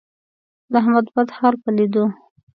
[0.71, 2.05] د احمد بد حال په لیدو،